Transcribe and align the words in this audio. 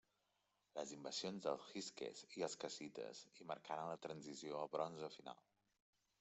Les 0.77 0.93
invasions 0.95 1.43
dels 1.47 1.67
hikses 1.75 2.23
i 2.39 2.47
els 2.47 2.57
cassites 2.65 3.23
hi 3.41 3.49
marcaren 3.53 3.93
la 3.93 4.01
transició 4.09 4.61
al 4.65 4.75
bronze 4.79 5.13
final. 5.21 5.47